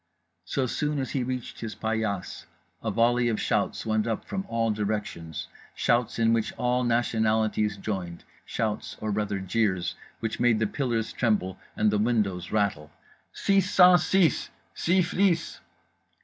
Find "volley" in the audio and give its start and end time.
2.89-3.27